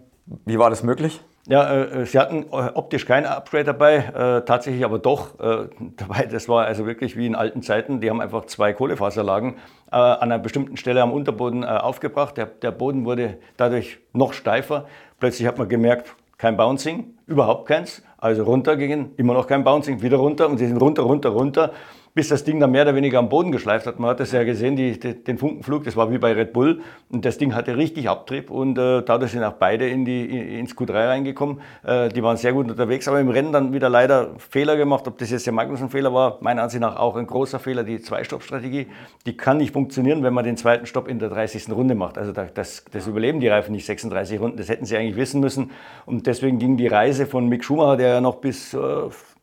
[0.45, 1.21] wie war das möglich?
[1.49, 6.27] Ja, äh, sie hatten äh, optisch kein Upgrade dabei, äh, tatsächlich aber doch äh, dabei.
[6.27, 8.01] Das war also wirklich wie in alten Zeiten.
[8.01, 9.55] Die haben einfach zwei Kohlefaserlagen
[9.91, 12.37] äh, an einer bestimmten Stelle am Unterboden äh, aufgebracht.
[12.37, 14.85] Der, der, Boden wurde dadurch noch steifer.
[15.19, 18.01] Plötzlich hat man gemerkt, kein Bouncing, überhaupt keins.
[18.17, 21.73] Also runtergingen, immer noch kein Bouncing, wieder runter und sie sind runter, runter, runter
[22.19, 23.97] bis das Ding dann mehr oder weniger am Boden geschleift hat.
[23.97, 26.81] Man hat das ja gesehen, die, die, den Funkenflug, das war wie bei Red Bull.
[27.07, 30.59] Und das Ding hatte richtig Abtrieb und äh, dadurch sind auch beide in die, in,
[30.59, 31.61] ins Q3 reingekommen.
[31.81, 35.07] Äh, die waren sehr gut unterwegs, aber im Rennen dann wieder leider Fehler gemacht.
[35.07, 37.85] Ob das jetzt der Magnussen-Fehler war, meiner Ansicht nach auch ein großer Fehler.
[37.85, 38.87] Die Zwei-Stopp-Strategie,
[39.25, 41.71] die kann nicht funktionieren, wenn man den zweiten Stopp in der 30.
[41.71, 42.17] Runde macht.
[42.17, 44.57] Also das, das überleben die Reifen nicht 36 Runden.
[44.57, 45.71] Das hätten sie eigentlich wissen müssen.
[46.05, 48.77] Und deswegen ging die Reise von Mick Schumacher, der ja noch bis äh,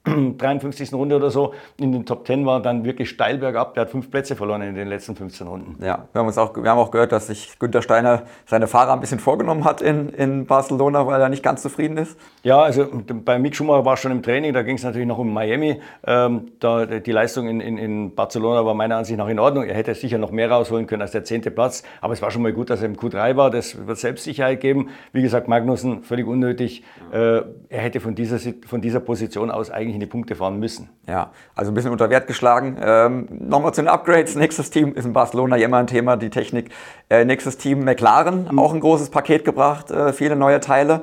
[0.06, 0.92] 53.
[0.92, 3.74] Runde oder so in den Top 10 war, dann wirklich steil bergab.
[3.74, 5.84] Der hat fünf Plätze verloren in den letzten 15 Runden.
[5.84, 8.92] Ja, wir haben, uns auch, wir haben auch gehört, dass sich Günther Steiner seine Fahrer
[8.92, 12.16] ein bisschen vorgenommen hat in, in Barcelona, weil er nicht ganz zufrieden ist.
[12.42, 12.86] Ja, also
[13.24, 15.80] bei Mick Schumacher war schon im Training, da ging es natürlich noch um Miami.
[16.06, 19.64] Ähm, da, die Leistung in, in, in, Barcelona war meiner Ansicht nach in Ordnung.
[19.64, 22.42] Er hätte sicher noch mehr rausholen können als der zehnte Platz, aber es war schon
[22.42, 23.50] mal gut, dass er im Q3 war.
[23.50, 24.90] Das wird Selbstsicherheit geben.
[25.12, 26.84] Wie gesagt, Magnussen völlig unnötig.
[27.12, 30.88] Äh, er hätte von dieser, von dieser Position aus eigentlich in die Punkte fahren müssen.
[31.08, 32.76] Ja, also ein bisschen unter Wert geschlagen.
[32.80, 34.36] Ähm, Nochmal zu den Upgrades.
[34.36, 36.70] Nächstes Team ist in Barcelona immer ein Thema, die Technik.
[37.10, 38.58] Äh, nächstes Team McLaren, mhm.
[38.58, 41.02] auch ein großes Paket gebracht, äh, viele neue Teile.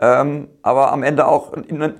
[0.00, 1.52] Ähm, aber am Ende auch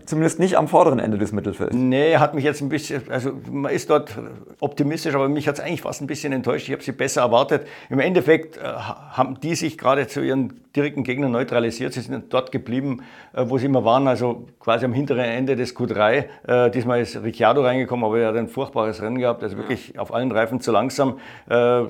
[0.05, 1.77] zumindest nicht am vorderen Ende des Mittelfelds.
[1.77, 4.19] Nee, hat mich jetzt ein bisschen, also man ist dort
[4.59, 6.67] optimistisch, aber mich hat es eigentlich fast ein bisschen enttäuscht.
[6.67, 7.69] Ich habe sie besser erwartet.
[7.91, 11.93] Im Endeffekt äh, haben die sich gerade zu ihren direkten Gegnern neutralisiert.
[11.93, 13.03] Sie sind dort geblieben,
[13.33, 16.25] äh, wo sie immer waren, also quasi am hinteren Ende des Q3.
[16.47, 20.13] Äh, diesmal ist Ricciardo reingekommen, aber er hat ein furchtbares Rennen gehabt, also wirklich auf
[20.13, 21.19] allen Reifen zu langsam.
[21.49, 21.83] Äh,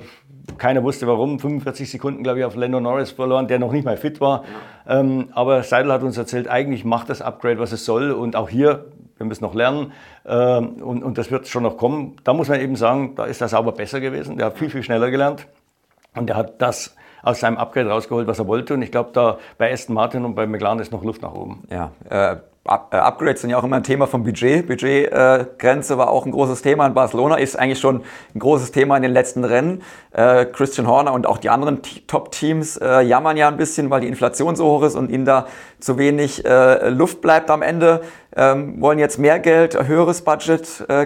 [0.57, 1.39] keiner wusste warum.
[1.39, 4.43] 45 Sekunden, glaube ich, auf Lando Norris verloren, der noch nicht mal fit war.
[4.87, 8.11] Ähm, aber Seidel hat uns erzählt, eigentlich macht das Upgrade, was es soll.
[8.11, 8.85] Und auch hier
[9.17, 9.93] wir müssen noch lernen
[10.25, 12.17] ähm, und, und das wird schon noch kommen.
[12.23, 14.37] Da muss man eben sagen, da ist der Sauber besser gewesen.
[14.37, 15.47] Der hat viel, viel schneller gelernt
[16.15, 18.73] und der hat das aus seinem Upgrade rausgeholt, was er wollte.
[18.73, 21.63] Und ich glaube, da bei Aston Martin und bei McLaren ist noch Luft nach oben.
[21.71, 24.65] Ja, äh, Upgrades sind ja auch immer ein Thema vom Budget.
[24.65, 28.01] Budgetgrenze äh, war auch ein großes Thema in Barcelona, ist eigentlich schon
[28.33, 29.83] ein großes Thema in den letzten Rennen.
[30.11, 34.07] Äh, Christian Horner und auch die anderen Top-Teams äh, jammern ja ein bisschen, weil die
[34.07, 35.45] Inflation so hoch ist und ihnen da
[35.79, 38.01] zu wenig äh, Luft bleibt am Ende.
[38.35, 41.05] Ähm, wollen jetzt mehr Geld, höheres Budget, äh,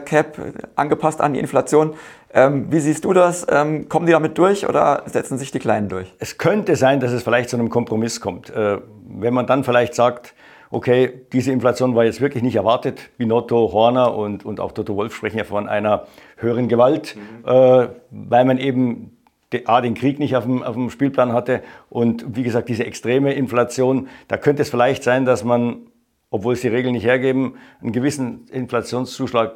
[0.75, 1.93] angepasst an die Inflation.
[2.33, 3.45] Ähm, wie siehst du das?
[3.49, 6.13] Ähm, kommen die damit durch oder setzen sich die Kleinen durch?
[6.19, 8.53] Es könnte sein, dass es vielleicht zu einem Kompromiss kommt.
[8.55, 10.33] wenn man dann vielleicht sagt,
[10.71, 13.09] okay, diese Inflation war jetzt wirklich nicht erwartet.
[13.17, 16.05] Binotto, Horner und, und auch Toto Wolf sprechen ja von einer
[16.37, 17.49] höheren Gewalt, mhm.
[17.49, 19.17] äh, weil man eben
[19.65, 23.33] A, den Krieg nicht auf dem, auf dem Spielplan hatte und wie gesagt, diese extreme
[23.33, 25.87] Inflation, da könnte es vielleicht sein, dass man,
[26.29, 29.53] obwohl es die Regeln nicht hergeben, einen gewissen Inflationszuschlag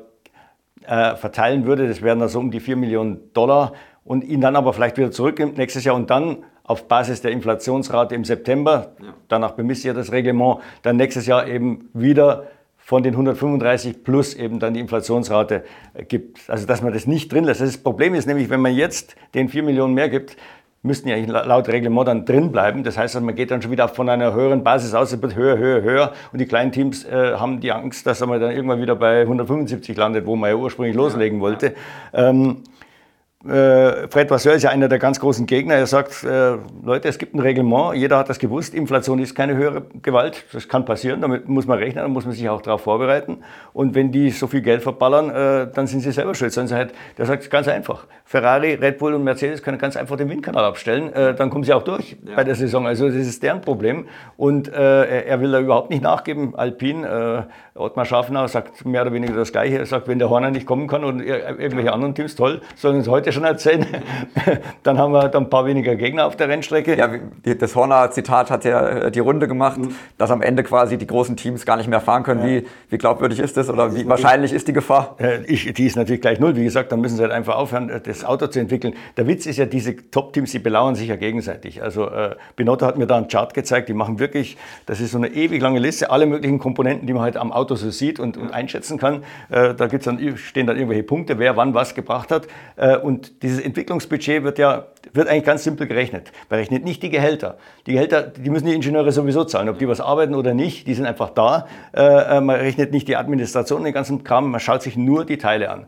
[0.85, 1.87] äh, verteilen würde.
[1.87, 3.73] Das wären also um die 4 Millionen Dollar
[4.03, 8.15] und ihn dann aber vielleicht wieder zurücknimmt nächstes Jahr und dann auf Basis der Inflationsrate
[8.15, 9.13] im September, ja.
[9.27, 12.47] danach bemisst ja das Reglement, dann nächstes Jahr eben wieder
[12.77, 15.63] von den 135 plus eben dann die Inflationsrate
[16.07, 16.49] gibt.
[16.49, 17.61] Also dass man das nicht drin lässt.
[17.61, 20.35] Das Problem ist nämlich, wenn man jetzt den 4 Millionen mehr gibt,
[20.83, 22.83] müssten ja laut Reglement dann drin bleiben.
[22.83, 25.57] Das heißt, man geht dann schon wieder von einer höheren Basis aus, es wird höher,
[25.57, 26.13] höher, höher.
[26.33, 29.95] Und die kleinen Teams äh, haben die Angst, dass man dann irgendwann wieder bei 175
[29.95, 31.73] landet, wo man ja ursprünglich loslegen wollte.
[32.13, 32.72] Ähm, äh,
[33.45, 35.75] Fred Vasseur ist ja einer der ganz großen Gegner.
[35.75, 39.57] Er sagt, äh, Leute, es gibt ein Reglement, jeder hat das gewusst, Inflation ist keine
[39.57, 42.81] höhere Gewalt, das kann passieren, damit muss man rechnen, da muss man sich auch darauf
[42.81, 43.39] vorbereiten.
[43.73, 46.53] Und wenn die so viel Geld verballern, äh, dann sind sie selber schuld.
[46.53, 50.29] Sondern halt, der sagt ganz einfach, Ferrari, Red Bull und Mercedes können ganz einfach den
[50.29, 52.37] Windkanal abstellen, äh, dann kommen sie auch durch ja.
[52.37, 52.87] bei der Saison.
[52.87, 54.07] Also das ist deren Problem.
[54.37, 56.55] Und äh, er will da überhaupt nicht nachgeben.
[56.55, 59.79] Alpine, äh, Ottmar Schaffner sagt mehr oder weniger das Gleiche.
[59.79, 63.09] Er sagt, wenn der Horner nicht kommen kann und irgendwelche anderen Teams, toll, sollen uns
[63.09, 63.85] heute schon erzählen.
[64.83, 66.97] dann haben wir dann ein paar weniger Gegner auf der Rennstrecke.
[66.97, 67.09] Ja,
[67.55, 69.95] das Horner-Zitat hat ja äh, die Runde gemacht, mhm.
[70.17, 72.41] dass am Ende quasi die großen Teams gar nicht mehr fahren können.
[72.41, 72.47] Ja.
[72.47, 75.15] Wie, wie glaubwürdig ist das oder wie wahrscheinlich ist die Gefahr?
[75.19, 76.55] Äh, ich, die ist natürlich gleich null.
[76.55, 78.93] Wie gesagt, dann müssen sie halt einfach aufhören, äh, das Auto zu entwickeln.
[79.17, 81.81] Der Witz ist ja, diese Top-Teams, die belauern sich ja gegenseitig.
[81.81, 85.17] Also äh, Binotto hat mir da einen Chart gezeigt, die machen wirklich, das ist so
[85.17, 88.37] eine ewig lange Liste, alle möglichen Komponenten, die man halt am Auto so sieht und,
[88.37, 89.23] und einschätzen kann.
[89.49, 92.47] Äh, da gibt's dann, stehen dann irgendwelche Punkte, wer wann was gebracht hat.
[92.75, 96.31] Äh, und dieses Entwicklungsbudget wird ja wird eigentlich ganz simpel gerechnet.
[96.49, 97.57] Man rechnet nicht die Gehälter.
[97.85, 100.93] Die Gehälter, die müssen die Ingenieure sowieso zahlen, ob die was arbeiten oder nicht, die
[100.93, 101.67] sind einfach da.
[101.95, 105.37] Äh, äh man rechnet nicht die Administration, den ganzen Kram, man schaut sich nur die
[105.37, 105.85] Teile an.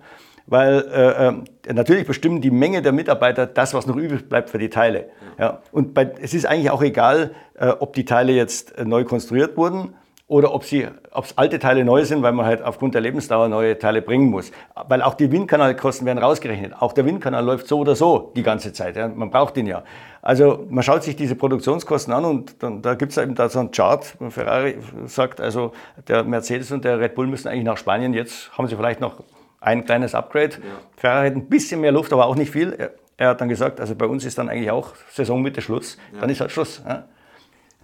[0.47, 4.59] Weil äh, äh, natürlich bestimmen die Menge der Mitarbeiter das, was noch übrig bleibt für
[4.59, 5.09] die Teile.
[5.39, 5.61] Ja.
[5.71, 9.57] Und bei, es ist eigentlich auch egal, äh, ob die Teile jetzt äh, neu konstruiert
[9.57, 9.95] wurden
[10.27, 13.47] oder ob sie, ob es alte Teile neu sind, weil man halt aufgrund der Lebensdauer
[13.47, 14.51] neue Teile bringen muss.
[14.87, 16.73] Weil auch die Windkanalkosten werden rausgerechnet.
[16.79, 18.95] Auch der Windkanal läuft so oder so die ganze Zeit.
[18.95, 19.07] Ja.
[19.07, 19.83] Man braucht ihn ja.
[20.23, 23.59] Also man schaut sich diese Produktionskosten an und dann, da gibt es eben da so
[23.59, 24.03] einen Chart.
[24.29, 25.73] Ferrari sagt, also
[26.07, 28.15] der Mercedes und der Red Bull müssen eigentlich nach Spanien.
[28.15, 29.23] Jetzt haben sie vielleicht noch
[29.61, 30.53] ein kleines Upgrade.
[30.55, 30.59] Ja.
[30.97, 32.73] Ferrari hat ein bisschen mehr Luft, aber auch nicht viel.
[32.73, 35.97] Er, er, hat dann gesagt, also bei uns ist dann eigentlich auch Saisonmitte Schluss.
[36.13, 36.21] Ja.
[36.21, 36.81] Dann ist halt Schluss.
[36.83, 37.05] Ja.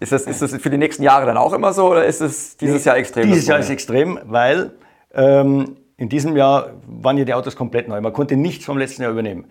[0.01, 2.57] Ist das, ist das für die nächsten Jahre dann auch immer so oder ist es
[2.57, 3.27] dieses nee, Jahr extrem?
[3.27, 4.71] Dieses Jahr ist extrem, weil
[5.13, 8.01] ähm, in diesem Jahr waren ja die Autos komplett neu.
[8.01, 9.45] Man konnte nichts vom letzten Jahr übernehmen.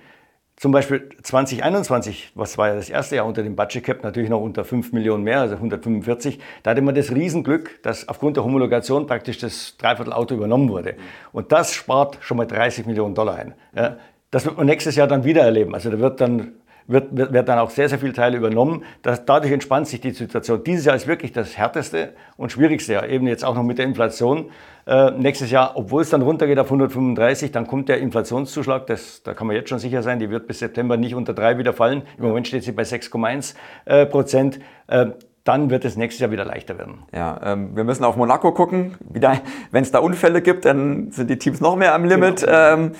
[0.56, 4.40] Zum Beispiel 2021, was war ja das erste Jahr unter dem Budget Cap, natürlich noch
[4.40, 6.40] unter 5 Millionen mehr, also 145.
[6.64, 10.96] Da hatte man das Riesenglück, dass aufgrund der Homologation praktisch das Dreiviertelauto übernommen wurde.
[11.30, 13.54] Und das spart schon mal 30 Millionen Dollar ein.
[13.72, 13.98] Ja,
[14.32, 15.74] das wird man nächstes Jahr dann wieder erleben.
[15.74, 16.54] Also da wird dann
[16.90, 18.84] wird, wird, wird dann auch sehr, sehr viele Teile übernommen.
[19.02, 20.62] Das, dadurch entspannt sich die Situation.
[20.64, 23.86] Dieses Jahr ist wirklich das härteste und schwierigste Jahr, eben jetzt auch noch mit der
[23.86, 24.50] Inflation.
[24.86, 29.34] Äh, nächstes Jahr, obwohl es dann runtergeht auf 135, dann kommt der Inflationszuschlag, das, da
[29.34, 32.02] kann man jetzt schon sicher sein, die wird bis September nicht unter 3 wieder fallen.
[32.18, 34.58] Im Moment steht sie bei 6,1 äh, Prozent.
[34.88, 35.06] Äh,
[35.44, 37.02] dann wird es nächstes Jahr wieder leichter werden.
[37.12, 38.96] Ja, ähm, wir müssen auf Monaco gucken.
[39.08, 42.42] Wenn es da Unfälle gibt, dann sind die Teams noch mehr am Limit.
[42.42, 42.52] Genau.
[42.52, 42.92] Ähm,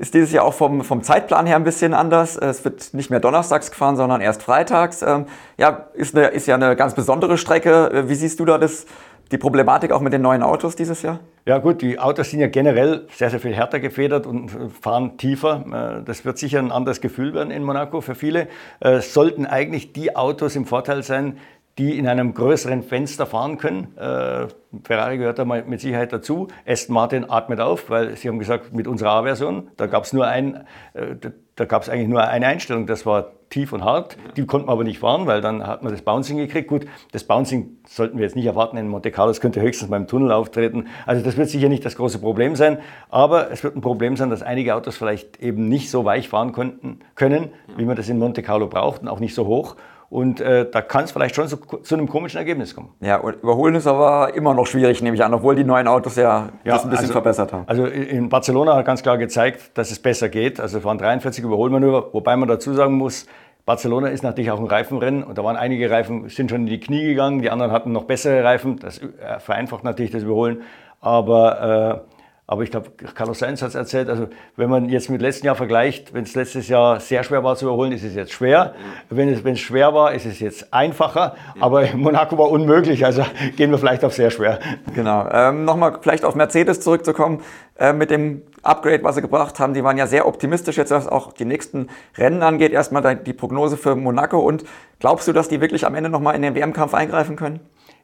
[0.00, 2.38] ist dieses Jahr auch vom, vom Zeitplan her ein bisschen anders.
[2.38, 5.02] Es wird nicht mehr donnerstags gefahren, sondern erst freitags.
[5.02, 5.26] Ähm,
[5.58, 7.90] ja, ist, eine, ist ja eine ganz besondere Strecke.
[7.92, 8.86] Äh, wie siehst du da das,
[9.30, 11.20] die Problematik auch mit den neuen Autos dieses Jahr?
[11.44, 16.00] Ja gut, die Autos sind ja generell sehr, sehr viel härter gefedert und fahren tiefer.
[16.00, 18.48] Äh, das wird sicher ein anderes Gefühl werden in Monaco für viele.
[18.80, 21.36] Äh, sollten eigentlich die Autos im Vorteil sein,
[21.78, 23.96] die in einem größeren Fenster fahren können.
[23.96, 24.48] Äh,
[24.84, 26.48] Ferrari gehört da mit Sicherheit dazu.
[26.66, 30.26] Aston Martin atmet auf, weil sie haben gesagt, mit unserer A-Version, da gab es nur
[30.26, 31.16] ein, äh,
[31.56, 34.16] da gab es eigentlich nur eine Einstellung, das war tief und hart.
[34.36, 36.68] Die konnte man aber nicht fahren, weil dann hat man das Bouncing gekriegt.
[36.68, 40.06] Gut, das Bouncing sollten wir jetzt nicht erwarten in Monte Carlo, das könnte höchstens beim
[40.06, 40.86] Tunnel auftreten.
[41.06, 42.78] Also das wird sicher nicht das große Problem sein,
[43.08, 46.52] aber es wird ein Problem sein, dass einige Autos vielleicht eben nicht so weich fahren
[46.52, 49.76] konnten, können, wie man das in Monte Carlo braucht und auch nicht so hoch.
[50.10, 52.90] Und äh, da kann es vielleicht schon zu, zu, einem komischen Ergebnis kommen.
[53.00, 56.16] Ja, und überholen ist aber immer noch schwierig, nehme ich an, obwohl die neuen Autos
[56.16, 57.62] ja, ja das ein bisschen also, verbessert haben.
[57.68, 60.58] Also in Barcelona hat ganz klar gezeigt, dass es besser geht.
[60.58, 63.26] Also fahren 43 Überholmanöver, wobei man dazu sagen muss,
[63.64, 66.80] Barcelona ist natürlich auch ein Reifenrennen und da waren einige Reifen, sind schon in die
[66.80, 68.80] Knie gegangen, die anderen hatten noch bessere Reifen.
[68.80, 70.62] Das äh, vereinfacht natürlich das Überholen.
[71.00, 72.19] Aber äh,
[72.50, 75.54] aber ich glaube, Carlos Sainz hat es erzählt, also wenn man jetzt mit letztem Jahr
[75.54, 78.74] vergleicht, wenn es letztes Jahr sehr schwer war zu überholen, ist es jetzt schwer.
[79.08, 79.16] Mhm.
[79.16, 81.36] Wenn es, wenn es schwer war, ist es jetzt einfacher.
[81.54, 81.62] Mhm.
[81.62, 83.24] Aber Monaco war unmöglich, also
[83.56, 84.58] gehen wir vielleicht auf sehr schwer.
[84.96, 85.28] Genau.
[85.30, 87.40] Ähm, Nochmal vielleicht auf Mercedes zurückzukommen.
[87.78, 91.06] Äh, mit dem Upgrade, was sie gebracht haben, die waren ja sehr optimistisch jetzt, was
[91.06, 91.86] auch die nächsten
[92.18, 92.72] Rennen angeht.
[92.72, 94.40] Erstmal die Prognose für Monaco.
[94.40, 94.64] Und
[94.98, 97.60] glaubst du, dass die wirklich am Ende nochmal in den WM-Kampf eingreifen können?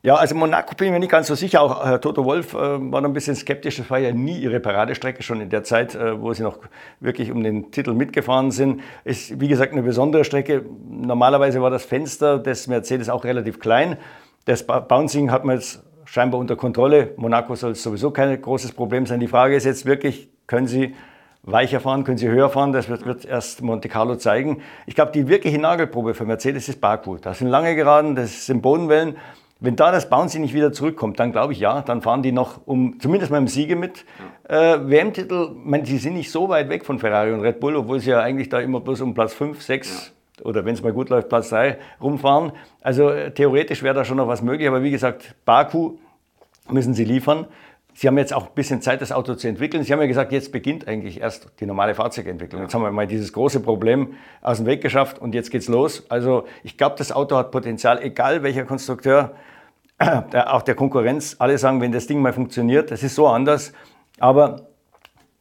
[0.07, 1.61] Ja, also Monaco bin ich mir nicht ganz so sicher.
[1.61, 3.79] Auch äh, Toto Wolf äh, war noch ein bisschen skeptisch.
[3.79, 6.61] Das war ja nie ihre Paradestrecke, schon in der Zeit, äh, wo sie noch
[7.01, 8.83] wirklich um den Titel mitgefahren sind.
[9.03, 10.65] Ist, wie gesagt, eine besondere Strecke.
[10.89, 13.97] Normalerweise war das Fenster des Mercedes auch relativ klein.
[14.45, 17.11] Das Bouncing hat man jetzt scheinbar unter Kontrolle.
[17.17, 19.19] Monaco soll sowieso kein großes Problem sein.
[19.19, 20.95] Die Frage ist jetzt wirklich, können sie
[21.43, 24.63] weicher fahren, können sie höher fahren, das wird, wird erst Monte Carlo zeigen.
[24.87, 27.17] Ich glaube, die wirkliche Nagelprobe für Mercedes ist Baku.
[27.17, 29.17] Das sind lange Geraden, das sind Bodenwellen.
[29.59, 32.61] Wenn da das Bouncy nicht wieder zurückkommt, dann glaube ich ja, dann fahren die noch
[32.67, 34.05] um zumindest mal im Siege mit.
[34.51, 34.75] Ja.
[34.75, 35.51] Äh, WM-Titel,
[35.85, 38.51] sie sind nicht so weit weg von Ferrari und Red Bull, obwohl sie ja eigentlich
[38.51, 40.45] da immer bloß um Platz 5, 6 ja.
[40.45, 42.53] oder wenn es mal gut läuft, Platz 3 rumfahren.
[42.83, 45.93] Also äh, theoretisch wäre da schon noch was möglich, aber wie gesagt, Baku
[46.69, 47.47] müssen sie liefern.
[47.99, 49.83] Sie haben jetzt auch ein bisschen Zeit, das Auto zu entwickeln.
[49.83, 52.61] Sie haben ja gesagt, jetzt beginnt eigentlich erst die normale Fahrzeugentwicklung.
[52.61, 56.05] Jetzt haben wir mal dieses große Problem aus dem Weg geschafft und jetzt geht's los.
[56.11, 59.35] Also ich glaube, das Auto hat Potenzial, egal welcher Konstrukteur,
[59.99, 61.37] auch der Konkurrenz.
[61.39, 63.73] Alle sagen, wenn das Ding mal funktioniert, das ist so anders.
[64.19, 64.69] Aber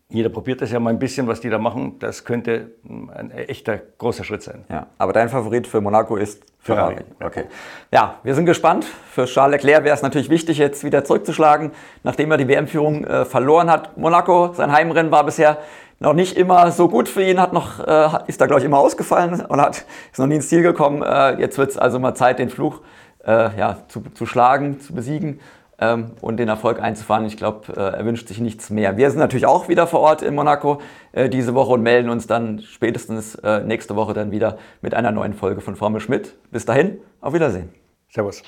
[0.09, 1.97] jeder probiert das ja mal ein bisschen, was die da machen.
[1.99, 4.63] Das könnte ein echter großer Schritt sein.
[4.69, 6.95] Ja, aber dein Favorit für Monaco ist Ferrari.
[6.95, 7.05] Ferrari.
[7.23, 7.43] Okay.
[7.91, 8.85] Ja, wir sind gespannt.
[9.11, 11.71] Für Charles Leclerc wäre es natürlich wichtig, jetzt wieder zurückzuschlagen,
[12.03, 13.97] nachdem er die WM-Führung äh, verloren hat.
[13.97, 15.57] Monaco, sein Heimrennen war bisher
[15.99, 18.77] noch nicht immer so gut für ihn, hat noch, äh, ist da glaube ich immer
[18.77, 21.01] ausgefallen und hat, ist noch nie ins Ziel gekommen.
[21.01, 22.81] Äh, jetzt wird es also mal Zeit, den Fluch
[23.25, 25.39] äh, ja, zu, zu schlagen, zu besiegen
[25.79, 27.25] ähm, und den Erfolg einzufahren.
[27.25, 28.97] Ich glaube, äh, er wünscht sich nichts mehr.
[28.97, 32.27] Wir sind natürlich auch wieder vor Ort in Monaco äh, diese Woche und melden uns
[32.27, 36.35] dann spätestens äh, nächste Woche dann wieder mit einer neuen Folge von Formel Schmidt.
[36.51, 37.69] Bis dahin, auf Wiedersehen.
[38.09, 38.41] Servus.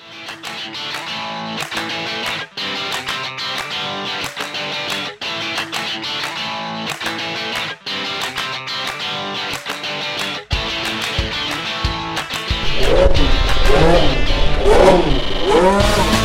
[14.69, 15.03] Oh,
[15.49, 16.16] oh, oh.